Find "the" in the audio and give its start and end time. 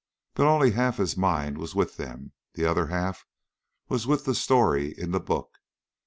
2.55-2.65, 4.25-4.33, 5.11-5.19